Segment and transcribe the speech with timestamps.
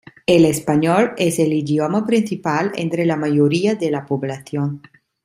[0.25, 4.81] El español es el idioma principal entre la mayoría de la población.